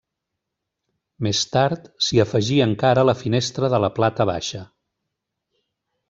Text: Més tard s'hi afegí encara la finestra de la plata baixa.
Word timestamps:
Més 1.27 1.41
tard 1.55 1.83
s'hi 2.05 2.21
afegí 2.23 2.57
encara 2.67 3.03
la 3.09 3.15
finestra 3.23 3.69
de 3.77 3.81
la 3.87 3.91
plata 4.01 4.27
baixa. 4.35 4.63